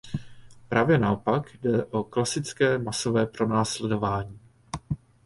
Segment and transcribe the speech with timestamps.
[0.69, 4.39] Právě naopak, jde o klasické masové pronásledování.